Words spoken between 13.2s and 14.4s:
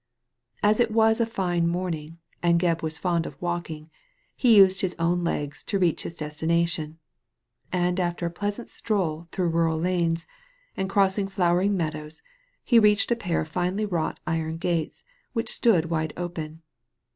of finely wrought